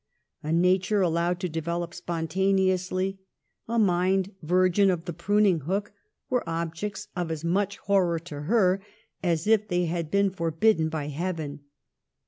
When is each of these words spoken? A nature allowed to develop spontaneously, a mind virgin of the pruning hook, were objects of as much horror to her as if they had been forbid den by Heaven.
A 0.41 0.51
nature 0.51 1.01
allowed 1.01 1.39
to 1.41 1.47
develop 1.47 1.93
spontaneously, 1.93 3.19
a 3.67 3.77
mind 3.77 4.33
virgin 4.41 4.89
of 4.89 5.05
the 5.05 5.13
pruning 5.13 5.59
hook, 5.59 5.93
were 6.27 6.43
objects 6.49 7.09
of 7.15 7.29
as 7.29 7.43
much 7.43 7.77
horror 7.77 8.17
to 8.17 8.41
her 8.41 8.83
as 9.21 9.45
if 9.45 9.67
they 9.67 9.85
had 9.85 10.09
been 10.09 10.31
forbid 10.31 10.77
den 10.79 10.89
by 10.89 11.09
Heaven. 11.09 11.59